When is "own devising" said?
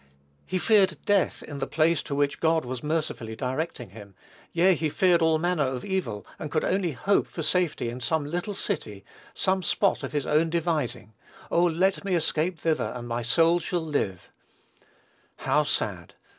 10.25-11.13